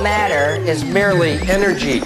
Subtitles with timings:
[0.00, 1.98] Matter is merely energy.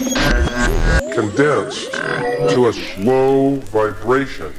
[1.15, 4.55] Condensed to a slow vibration.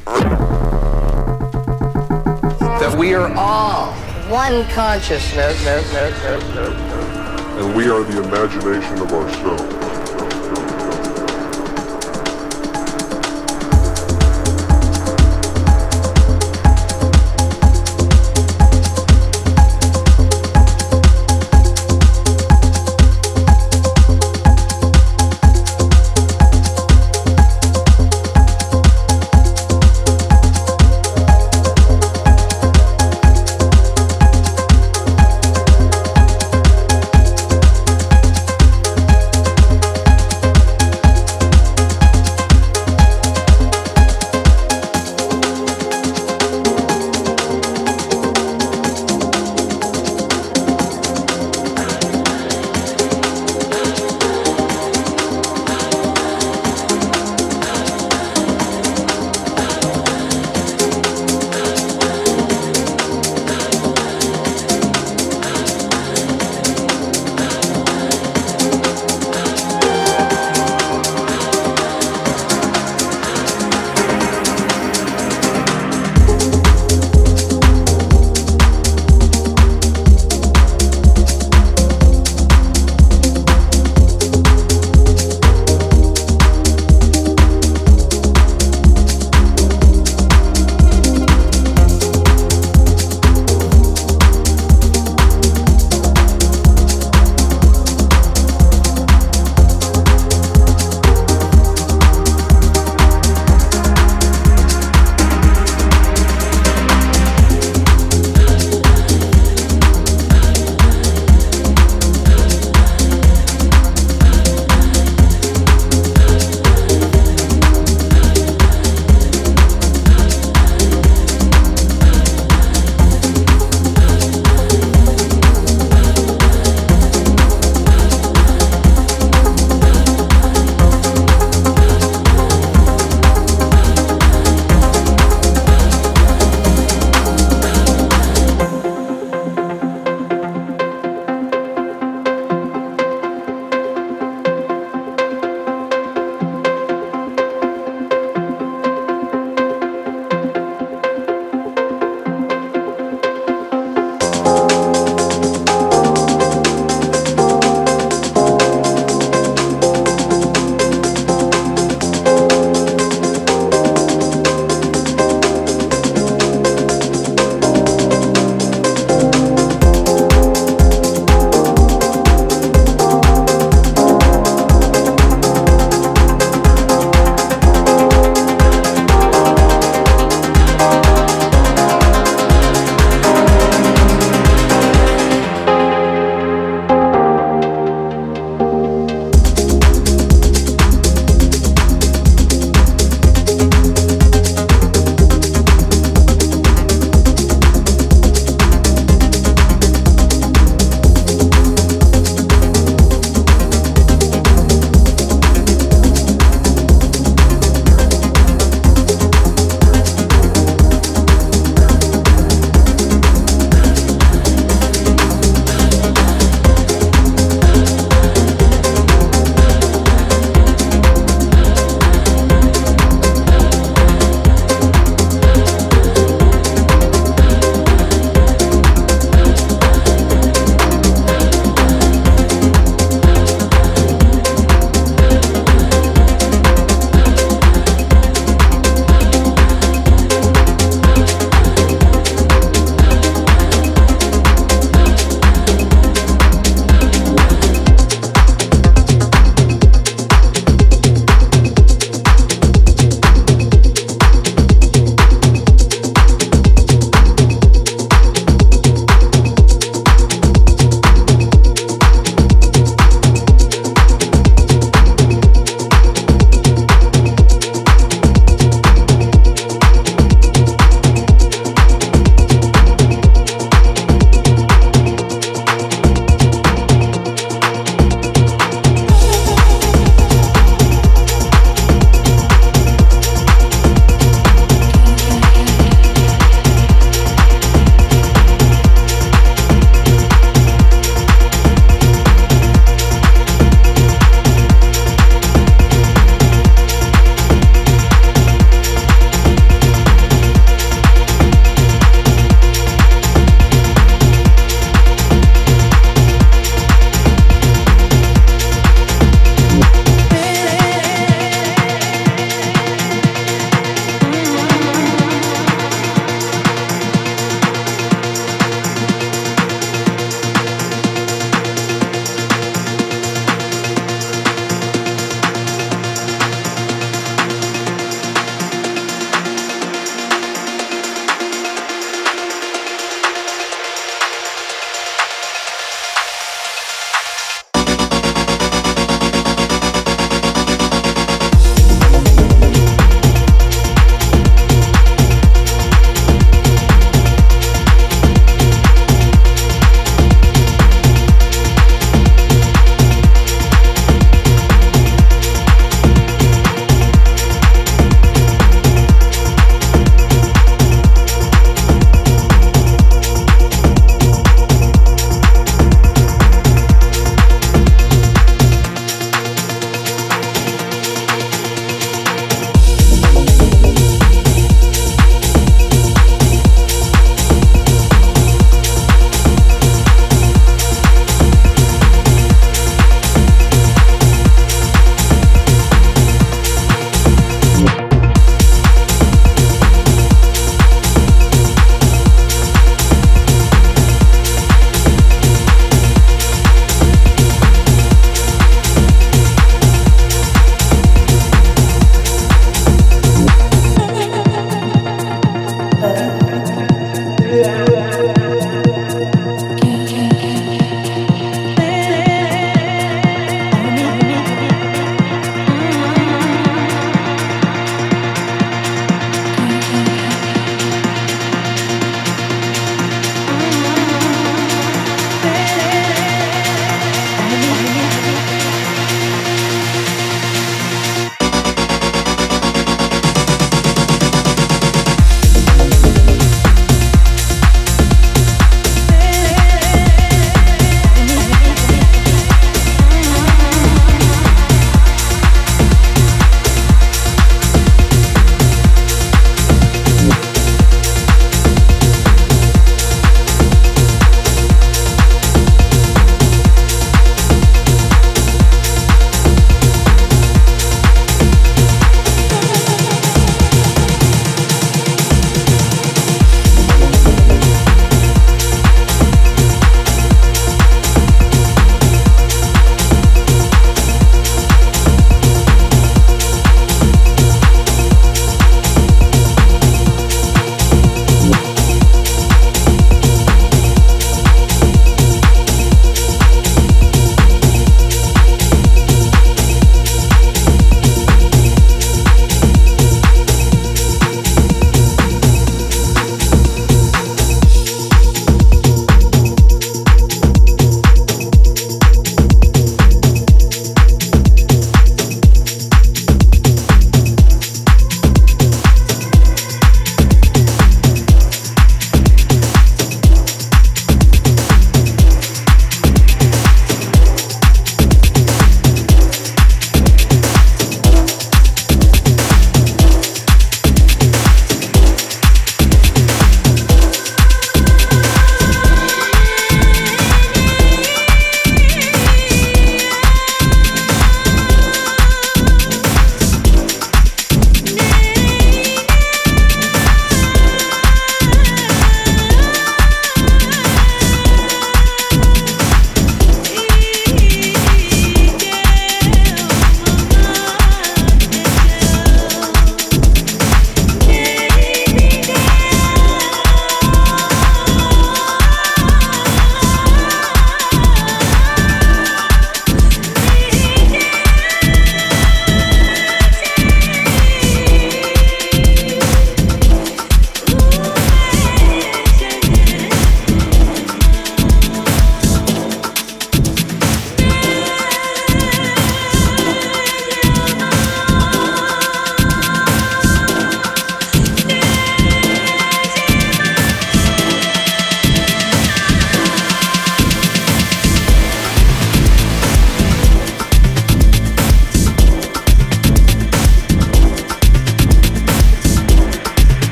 [2.77, 3.93] That we are all
[4.29, 5.65] one consciousness.
[7.57, 9.78] And we are the imagination of ourselves.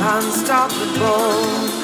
[0.00, 1.83] unstoppable.